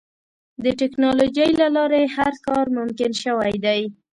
د 0.63 0.65
ټکنالوجۍ 0.79 1.51
له 1.61 1.67
لارې 1.75 2.03
هر 2.15 2.33
کار 2.47 2.65
ممکن 2.77 3.11
شوی 3.23 3.53
دی. 3.65 3.81